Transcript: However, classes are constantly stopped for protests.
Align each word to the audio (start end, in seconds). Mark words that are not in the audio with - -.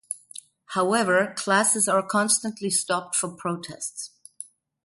However, 0.69 1.31
classes 1.37 1.87
are 1.87 2.01
constantly 2.01 2.71
stopped 2.71 3.15
for 3.15 3.29
protests. 3.29 4.09